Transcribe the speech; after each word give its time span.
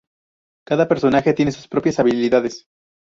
Cada 0.65 0.87
personaje 0.87 1.31
tiene 1.35 1.51
sus 1.51 1.67
propias 1.67 1.99
habilidades. 1.99 2.65